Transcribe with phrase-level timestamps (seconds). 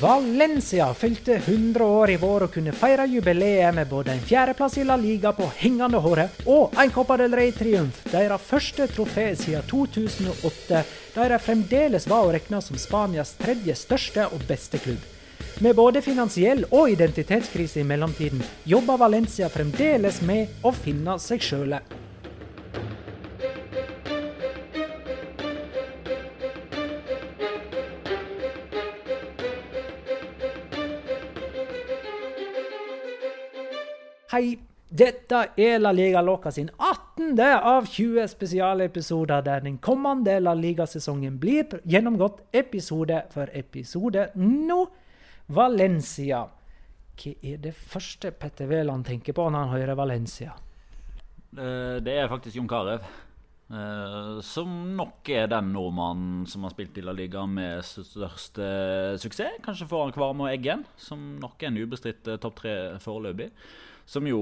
[0.00, 4.84] Valencia fylte 100 år i vår og kunne feire jubileet med både en fjerdeplass i
[4.86, 10.84] La Liga på hengende håret og en Copa del Rey-triumf, deres første trofé siden 2008,
[11.16, 15.02] der de fremdeles var å regne som Spanias tredje største og beste klubb.
[15.66, 21.82] Med både finansiell og identitetskrise i mellomtiden jobber Valencia fremdeles med å finne seg sjøle.
[34.38, 34.52] Hei,
[34.86, 37.40] dette er La Liga Loca sin 18.
[37.42, 44.28] av 20 spesialepisoder der den kommende La Liga-sesongen blir gjennomgått episode for episode.
[44.38, 44.76] Nå
[45.58, 46.44] Valencia.
[47.18, 50.54] Hva er det første Petter Wæland tenker på når han hører Valencia?
[51.58, 53.00] Eh, Det er faktisk Jon Carew.
[53.74, 59.58] eh, Som nok er den nordmannen som har spilt i La Liga med største suksess.
[59.66, 63.50] Kanskje foran Kvarme og Eggen, som nok er en ubestridt eh, topp tre foreløpig.
[64.08, 64.38] Som jo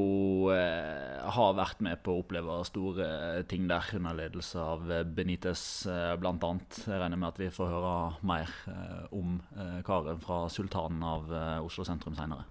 [0.55, 3.07] eh, har vært med på å oppleve store
[3.51, 6.53] ting der, under ledelse av eh, Benitez eh, bl.a.
[6.85, 7.97] Jeg regner med at vi får høre
[8.31, 12.47] mer eh, om eh, karen fra sultanen av eh, Oslo sentrum seinere.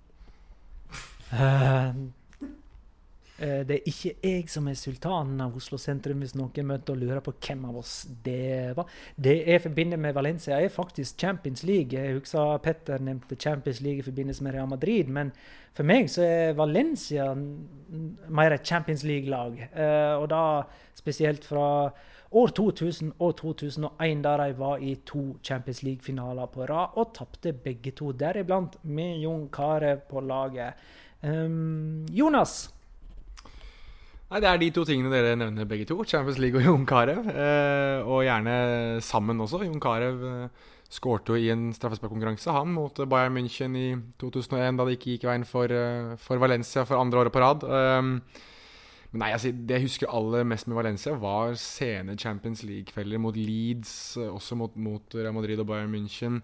[3.38, 7.02] Eh, det er ikke jeg som er sultanen av Oslo sentrum, hvis noen møter og
[7.02, 8.88] lurer på hvem av oss det var.
[9.16, 11.92] Det jeg forbinder med Valencia, er faktisk Champions League.
[11.92, 15.34] Jeg husker Petter nevnte Champions League i forbindelse med Real Madrid, men
[15.76, 19.60] for meg så er Valencia mer et Champions League-lag.
[19.68, 20.44] Eh, og da
[20.96, 21.92] spesielt fra
[22.36, 27.52] år 2000 og 2001, der de var i to Champions League-finaler på rad og tapte
[27.54, 30.74] begge to, deriblant med Jon Carew på laget.
[31.24, 32.75] Um, Jonas,
[34.36, 35.96] Nei, Det er de to tingene dere nevner begge to.
[36.04, 37.22] Champions League og Jon Carew.
[37.32, 38.56] Eh, og gjerne
[39.00, 39.62] sammen også.
[39.64, 43.86] Jon Carew eh, skårte jo i en straffesparkkonkurranse, han, mot Bayern München i
[44.20, 47.64] 2001, da det ikke gikk veien for, eh, for Valencia for andre året på rad.
[47.64, 48.02] Eh,
[49.14, 53.40] men nei, altså, Det jeg husker aller mest med Valencia, var sene Champions League-kvelder mot
[53.40, 56.42] Leeds, eh, også mot, mot Real Madrid og Bayern München.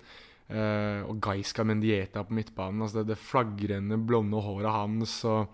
[0.47, 2.81] eh, og Gaisca Mendieta på midtbanen.
[2.83, 5.25] altså Det, det flagrende blonde håret hans.
[5.25, 5.47] og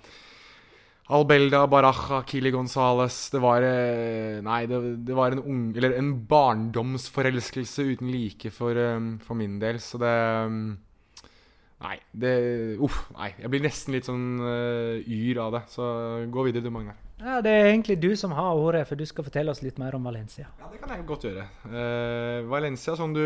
[1.07, 6.11] Albelda, Baraja, Kili Gonzales Det var eh, Nei, det, det var en ung Eller en
[6.27, 10.17] barndomsforelskelse uten like for, eh, for min del, så det
[10.51, 10.67] mm,
[11.77, 12.31] Nei, det
[12.81, 13.03] Uff.
[13.13, 13.35] Nei.
[13.37, 15.59] Jeg blir nesten litt sånn uh, yr av det.
[15.69, 15.85] Så
[16.33, 16.97] gå videre, du, Magnar.
[17.21, 19.93] Ja, Det er egentlig du som har ordet, for du skal fortelle oss litt mer
[19.93, 20.47] om Valencia.
[20.57, 21.45] Ja, Det kan jeg godt gjøre.
[21.69, 23.21] Uh, Valencia, som du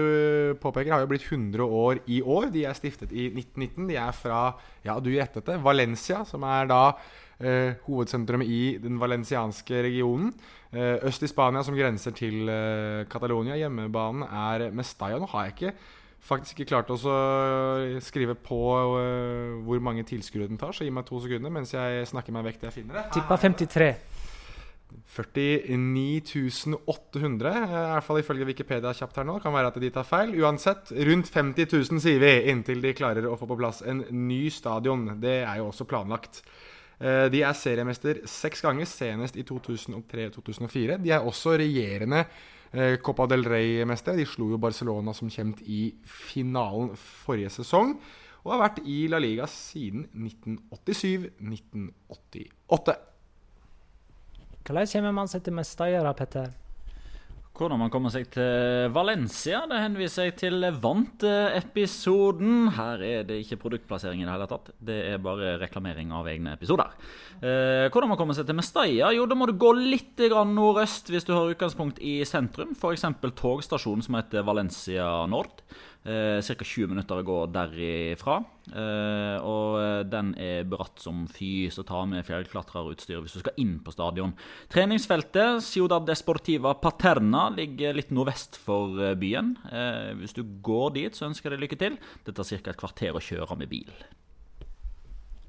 [0.60, 2.52] påpeker, har jo blitt 100 år i år.
[2.52, 3.88] De er stiftet i 1919.
[3.88, 4.44] De er fra,
[4.84, 6.84] ja, du gjettet det, Valencia, som er da
[7.42, 10.32] eh, hovedsentrum i den valencianske regionen.
[10.72, 13.58] Eh, øst i Spania, som grenser til eh, Catalonia.
[13.60, 15.20] Hjemmebanen er Mestalla.
[15.20, 15.74] Nå har jeg ikke
[16.22, 16.98] faktisk ikke klart å
[18.06, 18.62] skrive på
[19.02, 22.46] eh, hvor mange tilskuere den tar, så gi meg to sekunder mens jeg snakker meg
[22.52, 23.08] vekk til jeg finner det.
[23.18, 23.92] Tippa 53.
[25.12, 29.40] 49 800, eh, i hvert fall ifølge Wikipedia kjapt her nå.
[29.44, 30.34] Kan være at de tar feil.
[30.40, 34.46] Uansett, rundt 50 000 sier vi, inntil de klarer å få på plass en ny
[34.54, 35.08] stadion.
[35.22, 36.44] Det er jo også planlagt.
[37.02, 40.98] Eh, De er seriemester seks ganger, senest i 2003-2004.
[41.02, 42.26] De er også regjerende
[42.74, 44.18] eh, Copa del Rey-mestere.
[44.20, 47.96] De slo jo Barcelona som kjent i finalen forrige sesong.
[48.42, 52.96] Og har vært i La Liga siden 1987-1988.
[54.62, 56.50] Hvordan kommer man seg til Mestalla, Petter?
[57.52, 62.70] Hvordan man kommer seg til Valencia, det henviser jeg til Vant-episoden.
[62.78, 64.72] Her er det ikke produktplassering i det hele tatt.
[64.80, 66.96] Det er bare reklamering av egne episoder.
[67.44, 69.12] Eh, hvordan man kommer seg til Mestalla?
[69.14, 72.72] Jo, da må du gå litt nordøst hvis du har utgangspunkt i sentrum.
[72.72, 73.04] F.eks.
[73.20, 75.60] togstasjonen som heter Valencia Nord.
[76.02, 76.66] Eh, Ca.
[76.66, 78.40] 20 minutter å gå derifra.
[78.74, 83.76] Eh, og den er bratt som fy, så ta med fjellklatreutstyr hvis du skal inn
[83.86, 84.34] på stadion.
[84.74, 89.54] Treningsfeltet Ciudad Desportiva Paterna ligger litt nordvest for eh, byen.
[89.70, 92.02] Eh, hvis du går dit, så ønsker jeg deg lykke til.
[92.26, 92.74] Det tar ca.
[92.74, 93.94] et kvarter å kjøre med bil.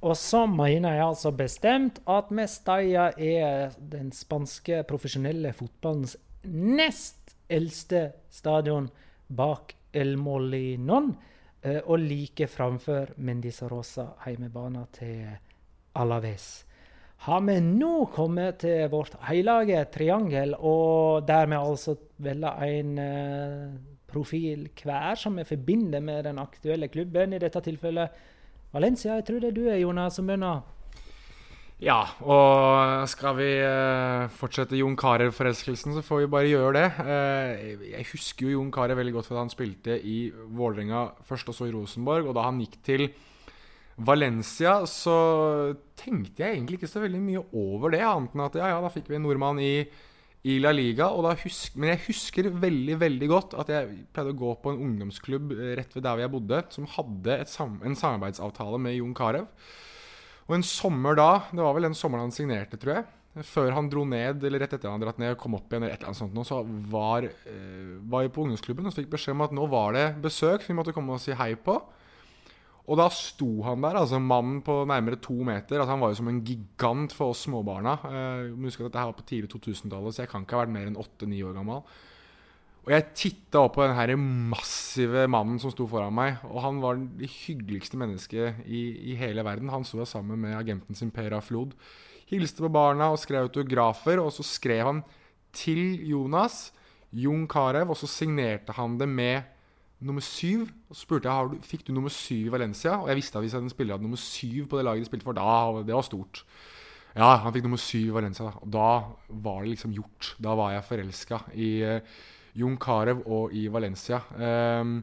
[0.02, 8.10] Og så mener jeg altså bestemt at Mestalla er den spanske profesjonelle fotballens nest eldste
[8.34, 8.90] stadion
[9.32, 11.12] bak El Molinon,
[11.62, 15.26] eh, og like framfor Mendizorosa, heimebana til
[15.94, 16.64] Alaves.
[17.22, 23.68] Har vi nå kommet til vårt hellige triangel, og der vi altså velger en eh,
[24.10, 28.08] profil hver som vi forbinder med den aktuelle klubben, i dette tilfellet
[28.72, 29.14] Valencia.
[29.14, 30.60] Jeg tror det er du, Jonas, som begynner.
[31.82, 36.84] Ja, og skal vi eh, fortsette Jon Carew-forelskelsen, så får vi bare gjøre det.
[37.02, 41.58] Eh, jeg husker jo Jon Carew veldig godt da han spilte i Vålerenga først, og
[41.58, 42.30] så i Rosenborg.
[42.30, 43.08] Og da han gikk til
[43.98, 45.18] Valencia, så
[45.98, 48.94] tenkte jeg egentlig ikke så veldig mye over det, annet enn at ja, ja, da
[48.94, 49.74] fikk vi en nordmann i,
[50.54, 51.10] i La Liga.
[51.42, 55.58] Husk, men jeg husker veldig veldig godt at jeg pleide å gå på en ungdomsklubb
[55.82, 59.50] rett ved der jeg bodde, som hadde sam en samarbeidsavtale med Jon Carew.
[60.48, 63.88] Og en sommer da, det var vel den sommeren han signerte, tror jeg, før han
[63.88, 66.12] dro ned, eller rett etter han dratt ned og kom opp igjen, eller et eller
[66.12, 66.60] annet sånt, så
[66.92, 70.66] var, eh, var jeg på ungdomsklubben og fikk beskjed om at nå var det besøk
[70.68, 71.78] vi måtte komme og si hei på.
[72.90, 75.78] Og da sto han der, altså mannen på nærmere to meter.
[75.78, 77.94] altså Han var jo som en gigant for oss småbarna.
[78.02, 80.74] Jeg husk at dette her var på tidlig 2000-tallet, så jeg kan ikke ha vært
[80.74, 81.84] mer enn åtte-ni år gammel.
[82.82, 86.40] Og jeg titta opp på den her massive mannen som sto foran meg.
[86.50, 89.70] Og han var det hyggeligste mennesket i, i hele verden.
[89.70, 91.76] Han sto sammen med agenten sin Pera Flod.
[92.32, 94.18] Hilste på barna og skrev autografer.
[94.18, 95.04] Og så skrev han
[95.54, 96.72] til Jonas,
[97.14, 99.46] Jon Carew, og så signerte han det med
[100.02, 100.66] nummer syv.
[100.90, 102.98] Og så spurte jeg du, fikk du nummer syv i Valencia.
[102.98, 105.30] Og jeg visste at hvis en spiller hadde nummer syv på det laget de spilte
[105.30, 106.42] for, da det var stort.
[107.14, 108.50] Ja, han fikk nummer syv i Valencia.
[108.58, 108.90] Og da
[109.28, 110.34] var det liksom gjort.
[110.42, 112.22] Da var jeg forelska i uh,
[112.54, 114.20] Jon Carew og i Valencia.
[114.36, 115.02] Um,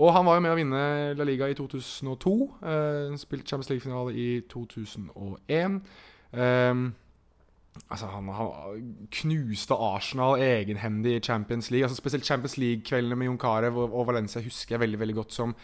[0.00, 0.84] og han var jo med å vinne
[1.18, 2.32] La Liga i 2002.
[2.62, 5.80] Uh, spilt Champions League-finale i 2001.
[6.32, 6.86] Um,
[7.90, 11.84] altså han, han, knuste Arsenal egenhendig i Champions League.
[11.84, 15.36] Altså Spesielt Champions League-kveldene med Jon Carew og, og, Valencia husker jeg veldig veldig godt
[15.36, 15.54] som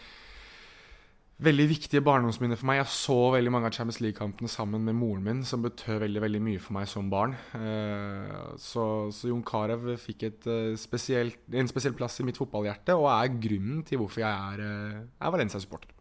[1.36, 2.78] veldig viktige barndomsminner for meg.
[2.80, 6.40] Jeg så veldig mange av Champions League-kampene sammen med moren min, som betød veldig veldig
[6.46, 7.36] mye for meg som barn.
[7.52, 12.96] Uh, så, så, Jon Carew fikk et, uh, spesielt, en spesiell plass i mitt fotballhjerte,
[12.96, 15.92] og er grunnen til hvorfor jeg er, uh, er Valencia-supporter.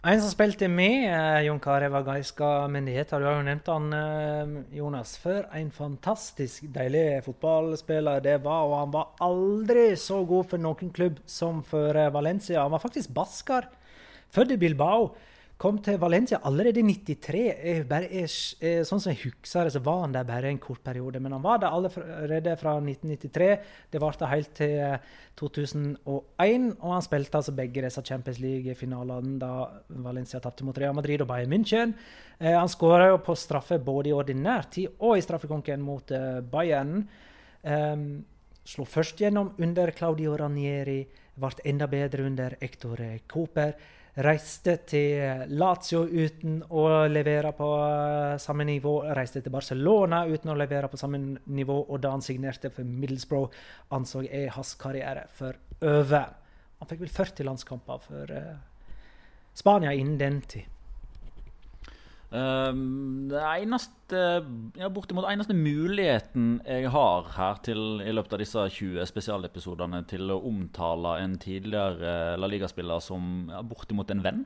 [0.00, 1.10] En som spilte med
[1.44, 3.10] Jon Carew, av Gaiska Mendighet.
[3.12, 3.90] Du har jo nevnt han,
[4.72, 5.10] Jonas.
[5.20, 8.64] For en fantastisk deilig fotballspiller det var.
[8.64, 12.62] Og han var aldri så god for noen klubb som for Valencia.
[12.62, 13.68] Han var faktisk basker.
[14.30, 15.10] Født i Bilbao.
[15.60, 17.40] Kom til Valencia allerede i 93.
[17.60, 20.80] Jeg bare, jeg, sånn som jeg husker det, så var han der bare en kort
[20.86, 21.20] periode.
[21.20, 23.50] Men han var der allerede fra 1993.
[23.92, 24.96] Det varte helt til
[25.36, 26.70] 2001.
[26.78, 29.52] Og han spilte altså begge disse Champions League-finalene da
[30.00, 31.92] Valencia tapte mot Real Madrid og Bayern München.
[32.38, 36.40] Eh, han skåra jo på straffe både i ordinær tid og i straffekonken mot eh,
[36.40, 37.02] Bayern.
[37.60, 38.10] Um,
[38.64, 41.02] slo først gjennom under Claudio Ranieri,
[41.36, 43.74] ble enda bedre under Hector Cooper.
[44.18, 48.94] Reiste til Lazio uten å levere på eh, samme nivå.
[49.14, 51.76] Reiste til Barcelona uten å levere på samme nivå.
[51.86, 53.54] Og da han signerte for Middlesbrough,
[53.94, 55.54] anså jeg hans karriere for
[55.86, 56.34] over.
[56.80, 58.58] Han fikk vel 40 landskamper for uh,
[59.54, 60.79] Spania innen den tid.
[62.30, 64.18] Um, det eneste
[64.78, 70.30] ja, bortimot eneste muligheten jeg har her til i løpet av disse 20 spesialepisodene til
[70.30, 74.44] å omtale en tidligere La Liga-spiller som ja, bortimot en venn.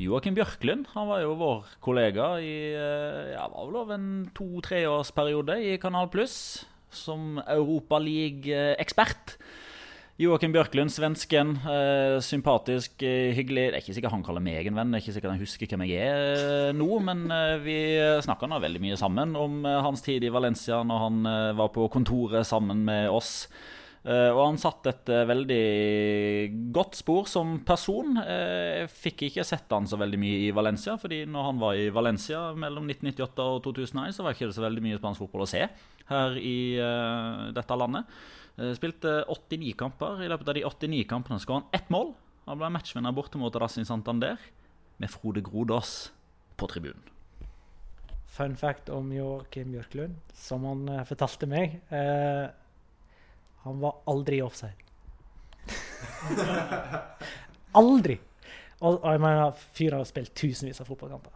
[0.00, 6.08] Joakim Bjørklund han var jo vår kollega i ja, var vel en to-treårsperiode i Kanal
[6.12, 9.36] Pluss som Europaliga-ekspert.
[10.18, 11.52] Joakim Bjørklund, svensken.
[11.62, 13.70] Eh, sympatisk, eh, hyggelig.
[13.70, 14.90] Det er ikke sikkert han kaller meg en venn.
[14.90, 17.20] Det er ikke sikkert han husker hvem jeg er eh, nå, men
[17.62, 17.76] vi
[18.26, 22.44] snakka nå veldig mye sammen om hans tid i Valencia når han var på kontoret
[22.44, 23.46] sammen med oss.
[24.08, 28.16] og han satt et veldig godt spor som person.
[28.16, 31.90] Jeg fikk ikke sett han så veldig mye i Valencia, fordi når han var i
[31.90, 35.50] Valencia mellom 1998 og 2001, så var det ikke så veldig mye spansk fotball å
[35.50, 35.62] se
[36.08, 36.58] her i
[37.54, 38.18] dette landet.
[38.58, 40.22] Eh, spilte 89 kamper.
[40.24, 42.14] I løpet av de 89 kampene skåret han ett mål.
[42.48, 44.38] Han ble matchvinner borte mot Santander
[44.98, 46.12] med Frode Grodås
[46.56, 47.02] på tribunen.
[48.26, 51.80] Fun fact om Joakim Bjørklund, som han uh, fortalte meg.
[51.90, 52.48] eh,
[53.64, 54.76] han var aldri offside.
[57.80, 58.18] aldri!
[58.80, 61.34] Og jeg mener, fyren har spilt tusenvis av fotballkamper.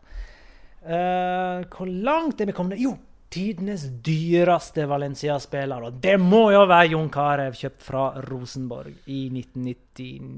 [0.82, 2.78] Eh, hvor langt er vi kommet?
[2.80, 2.94] Jo,
[3.32, 5.88] tidenes dyreste Valencia-spiller.
[5.88, 10.32] Og det må jo være Jon Carew, kjøpt fra Rosenborg i 1990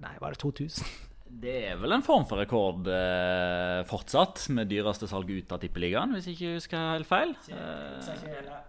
[0.00, 0.90] Nei, var det 2000?
[1.40, 6.12] Det er vel en form for rekord eh, fortsatt, med dyreste salg ut av Tippeligaen,
[6.12, 7.32] hvis jeg ikke husker helt feil.
[7.54, 8.10] Eh,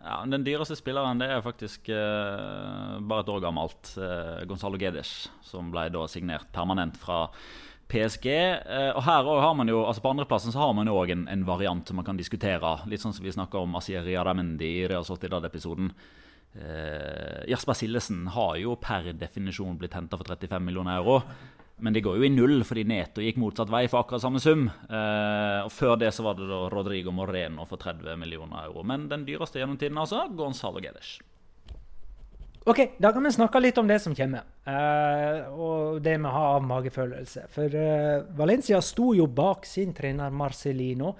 [0.05, 3.91] ja, den dyreste spilleren det er faktisk eh, bare et år gammelt.
[3.97, 7.25] Eh, Gonzalo Gedes, som ble da signert permanent fra
[7.91, 8.27] PSG.
[8.31, 11.27] Eh, og her har man jo, altså På andreplassen så har man jo òg en,
[11.31, 12.73] en, variant som man kan diskutere.
[12.89, 15.91] Litt sånn som vi snakka om Asieri Aramendi i Real Sociedad-episoden.
[16.53, 21.21] Eh, Jasper Sillesen har jo per definisjon blitt henta for 35 millioner euro.
[21.81, 24.67] Men det går jo i null, fordi Neto gikk motsatt vei for akkurat samme sum.
[24.69, 28.83] Eh, og Før det så var det da Rodrigo Moreno for 30 millioner euro.
[28.85, 31.17] Men den dyreste gjennom tiden altså, Gonzalo Gedes.
[32.65, 34.43] OK, da kan vi snakke litt om det som kommer.
[34.67, 37.47] Uh, og det vi har av magefølelse.
[37.49, 41.15] For uh, Valencia sto jo bak sin trener Marcelino,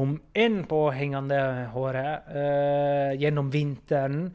[0.00, 1.40] om enn på hengende
[1.74, 4.30] håret, uh, gjennom vinteren.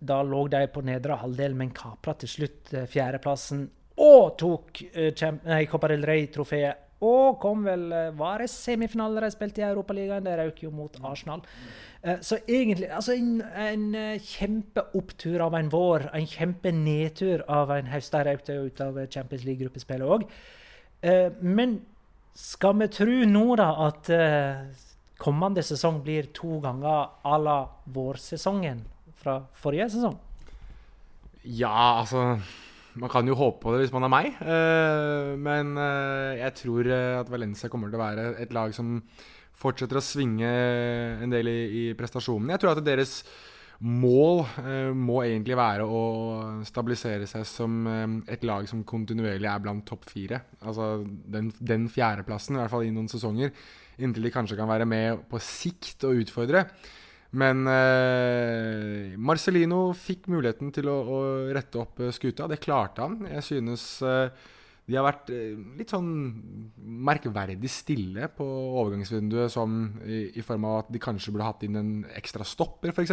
[0.00, 3.66] da lå de på nedre halvdel, men kapra til slutt fjerdeplassen.
[4.00, 6.86] Og tok uh, Copa del Rey-trofeet.
[7.04, 10.24] Og kom vel Var det semifinale de spilte i Europaligaen?
[10.24, 11.44] De røk jo mot Arsenal.
[11.44, 11.87] Eh,
[12.22, 18.14] så egentlig altså en, en eh, kjempeopptur av en vår, en kjempenedtur av en høst.
[18.14, 20.28] De røk ut av Champions League-gruppespillet òg.
[21.02, 21.80] Eh, men
[22.38, 24.12] skal vi tro nå da at
[25.18, 27.58] kommende sesong blir to ganger à la
[27.90, 28.84] vårsesongen
[29.18, 30.14] fra forrige sesong?
[31.42, 32.38] Ja, altså
[32.98, 34.38] Man kan jo håpe på det hvis man er meg.
[35.38, 35.76] men
[36.38, 36.88] jeg tror
[37.20, 39.02] at Valencia kommer til å være et lag som
[39.58, 40.48] fortsetter å svinge
[41.22, 42.54] en del i, i prestasjonene.
[42.54, 43.20] Jeg tror at deres
[43.78, 46.02] mål eh, må egentlig være å
[46.66, 50.42] stabilisere seg som eh, et lag som kontinuerlig er blant topp fire.
[50.62, 53.54] Altså den, den fjerdeplassen, i hvert fall i noen sesonger.
[54.02, 56.66] Inntil de kanskje kan være med på sikt og utfordre.
[57.38, 61.18] Men eh, Marcelino fikk muligheten til å, å,
[61.54, 62.48] rette opp skuta.
[62.50, 63.20] Det klarte han.
[63.28, 64.48] Jeg synes eh,
[64.88, 66.08] de har vært eh, litt sånn
[67.04, 68.44] merkverdig stille på
[68.80, 72.94] overgangsvinduet, som i, i, form av at de kanskje burde hatt inn en ekstra stopper,
[72.94, 73.12] f.eks.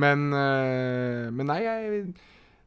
[0.00, 2.02] Men, eh, men nei, jeg,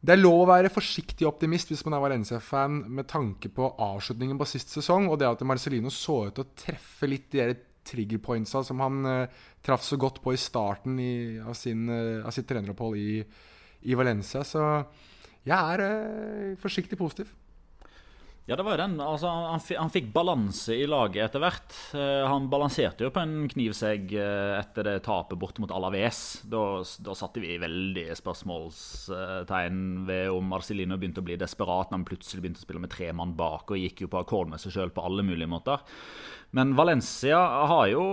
[0.05, 4.37] det er lov å være forsiktig optimist hvis man er Valencia-fan med tanke på avslutningen
[4.37, 7.55] på sist sesong, og det at Marcelino så ut til å treffe litt de der
[7.83, 12.29] trigger pointsa som han uh, traff så godt på i starten i, av, sin, av,
[12.31, 13.23] sitt treneropphold i,
[13.89, 14.45] i, Valencia.
[14.47, 14.61] Så
[15.43, 17.33] jeg er forsiktig positiv.
[18.43, 18.97] Ja, det var jo den.
[18.99, 21.75] Altså, han, han fikk balanse i laget etter hvert.
[21.95, 26.41] Uh, han balanserte jo på en knivsegg uh, etter det tapet bort mot Alaves.
[26.51, 32.05] Da, da satte vi veldig spørsmålstegn ved om Marcelino begynte å bli desperat når han
[32.11, 34.75] plutselig begynte å spille med tre mann bak og gikk jo på akkord med seg
[34.75, 35.79] sjøl på alle mulige måter.
[36.51, 37.39] Men Valencia
[37.71, 38.03] har jo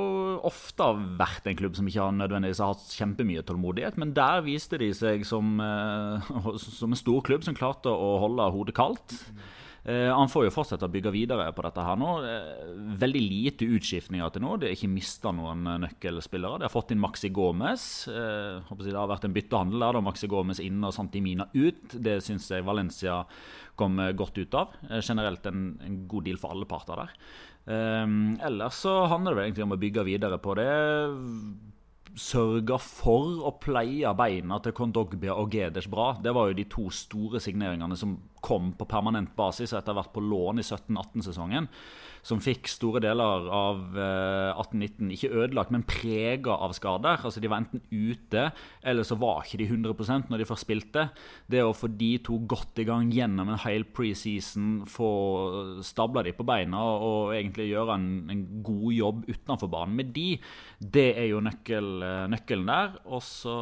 [0.46, 4.78] ofte vært en klubb som ikke har nødvendigvis har hatt kjempemye tålmodighet, men der viste
[4.78, 9.18] de seg som, uh, som en stor klubb som klarte å holde hodet kaldt.
[9.84, 12.10] Eh, han får jo fortsette å bygge videre på dette her nå.
[12.28, 14.56] Eh, veldig lite utskiftninger til nå.
[14.60, 16.60] Det har ikke mista noen eh, nøkkelspillere.
[16.60, 17.86] De har fått inn Maxi Gomez.
[18.10, 19.96] Det har vært en byttehandel der.
[19.96, 21.96] da Maxi Gomez inn og Santimina ut.
[21.96, 23.22] Det syns jeg Valencia
[23.80, 24.76] kom godt ut av.
[25.00, 27.14] Generelt en, en, god deal for alle parter der.
[27.70, 30.68] Ellers så handler det egentlig om å bygge videre på det
[32.18, 36.12] sørga for å pleie beina til Kondogbia og Geders bra.
[36.22, 40.02] Det var jo de to store signeringene som kom på permanent basis etter å ha
[40.02, 41.68] vært på lån i 17-18-sesongen
[42.26, 47.22] som fikk store deler av 18-19 eh, ikke ødelagt, men prega av skader.
[47.24, 48.48] Altså De var enten ute,
[48.84, 51.06] eller så var ikke de 100% når de først spilte.
[51.50, 55.10] Det å få de to godt i gang gjennom en hel preseason, få
[55.86, 60.28] stabla de på beina og egentlig gjøre en, en god jobb utenfor banen med de,
[60.80, 61.99] det er jo nøkkel,
[62.30, 62.96] nøkkelen der.
[63.10, 63.56] Og så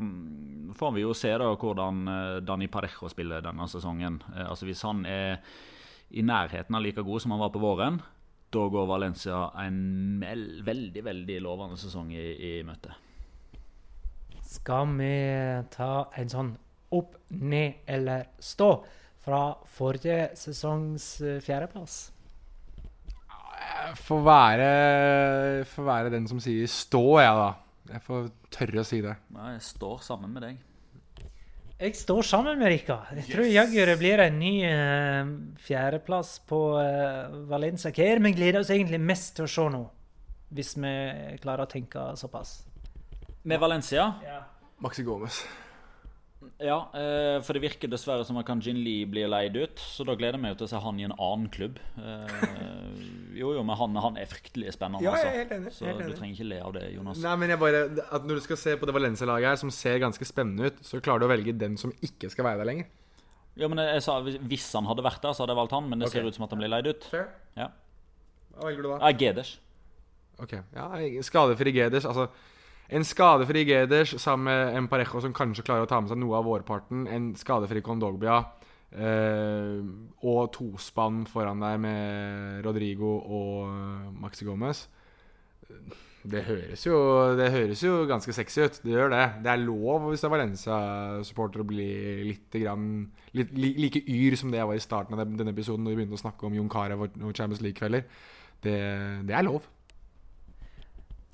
[0.00, 4.20] mm, får vi jo se da hvordan eh, Dani Parejo spiller denne sesongen.
[4.34, 5.40] Altså Hvis han er
[6.14, 8.00] i nærheten av like god som han var på våren,
[8.54, 12.94] da går Valencia en veldig, veldig lovende sesong i, i møte.
[14.44, 15.14] Skal vi
[15.74, 16.52] ta en sånn
[16.94, 18.68] opp, ned eller stå
[19.24, 19.40] fra
[19.74, 21.96] forrige sesongs eh, fjerdeplass?
[24.04, 24.68] Får være,
[25.68, 27.50] får være den som sier stå, jeg, da.
[27.90, 29.16] Jeg får tørre å si det.
[29.34, 30.62] Nei, jeg står sammen med deg.
[31.74, 36.60] Jeg står sammen med Rika Jeg tror jaggu det blir en ny uh, fjerdeplass på
[36.78, 37.90] uh, Valencia.
[37.90, 39.82] Hva er det vi gleder oss egentlig mest til å se nå?
[40.54, 40.94] Hvis vi
[41.42, 42.60] klarer å tenke såpass.
[43.42, 44.06] Med Valencia?
[44.22, 44.40] Ja.
[44.84, 45.42] Maxi Gomez.
[46.62, 49.80] Ja, eh, for det virker dessverre som at Kanjin Lee blir leid ut.
[49.80, 51.78] Så da gleder jeg meg til å se han i en annen klubb.
[51.98, 52.34] Eh,
[53.40, 55.04] jo, jo, men han, han er fryktelig spennende.
[55.06, 55.74] Ja, jeg er helt enig.
[55.76, 56.14] Så helt enig.
[56.14, 57.22] du trenger ikke le av det, Jonas.
[57.24, 60.00] Nei, men jeg bare, at Når du skal se på det Valencia-laget her, som ser
[60.02, 62.90] ganske spennende ut, så klarer du å velge den som ikke skal være der lenger.
[63.54, 65.90] Ja, men jeg sa Hvis han hadde vært der, så hadde jeg valgt han.
[65.90, 66.20] Men det okay.
[66.22, 67.06] ser ut som at han blir leid ut.
[67.12, 67.30] Fair.
[67.58, 67.70] Ja.
[68.54, 68.98] Hva velger du da?
[69.02, 69.56] Ja, Geders.
[70.42, 70.88] Ok, ja,
[71.22, 72.06] Skadefri Geders.
[72.10, 72.28] Altså
[72.88, 76.36] en skadefri Geders sammen med en Parejo som kanskje klarer å ta med seg noe
[76.38, 77.06] av vårparten.
[77.08, 78.42] En skadefri Kondogbia.
[78.94, 79.80] Eh,
[80.22, 84.84] og tospann foran deg med Rodrigo og eh, Maxi Gomez.
[86.24, 86.96] Det høres, jo,
[87.36, 88.78] det høres jo ganske sexy ut.
[88.84, 89.24] Det gjør det.
[89.44, 91.88] Det er lov hvis det er Valencia-supporter å bli
[92.30, 92.86] litt, grann,
[93.36, 96.16] litt, like yr som det jeg var i starten av denne episoden, når vi begynte
[96.16, 98.06] å snakke om Jon Carew og Champions League-kvelder.
[98.64, 98.78] Det,
[99.28, 99.68] det er lov.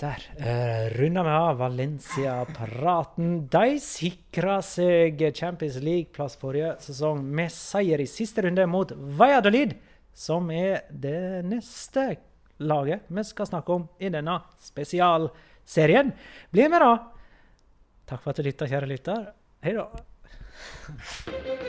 [0.00, 3.35] Der uh, runder vi av Valencia-praten.
[3.52, 9.75] De sikra seg Champions League-plass forrige sesong med seier i siste runde mot Valladolid,
[10.17, 12.15] som er det neste
[12.65, 16.15] laget vi skal snakke om i denne spesialserien.
[16.49, 16.97] Bli med, da!
[18.08, 19.28] Takk for at du lytta, kjære lytter.
[19.60, 21.69] Hei da.